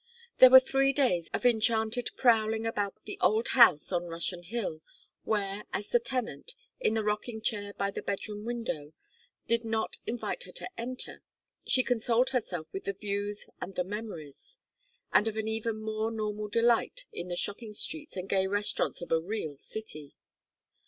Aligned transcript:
There 0.39 0.49
were 0.49 0.59
three 0.59 0.93
days 0.93 1.29
of 1.31 1.45
enchanted 1.45 2.09
prowling 2.17 2.65
about 2.65 2.95
the 3.05 3.19
old 3.21 3.49
house 3.49 3.91
on 3.91 4.05
Russian 4.07 4.41
Hill, 4.41 4.81
where, 5.25 5.65
as 5.73 5.89
the 5.89 5.99
tenant, 5.99 6.55
in 6.79 6.95
the 6.95 7.03
rocking 7.03 7.39
chair 7.39 7.73
by 7.75 7.91
the 7.91 8.01
bedroom 8.01 8.43
window, 8.43 8.93
did 9.45 9.63
not 9.63 9.97
invite 10.07 10.41
her 10.45 10.51
to 10.53 10.67
enter, 10.75 11.21
she 11.67 11.83
consoled 11.83 12.31
herself 12.31 12.65
with 12.73 12.85
the 12.85 12.93
views 12.93 13.47
and 13.61 13.75
the 13.75 13.83
memories; 13.83 14.57
and 15.13 15.27
of 15.27 15.37
an 15.37 15.47
even 15.47 15.79
more 15.79 16.09
normal 16.09 16.47
delight 16.47 17.05
in 17.13 17.27
the 17.27 17.35
shopping 17.35 17.73
streets 17.75 18.17
and 18.17 18.27
gay 18.27 18.47
restaurants 18.47 19.01
of 19.03 19.11
a 19.11 19.21
real 19.21 19.55
city. 19.59 20.15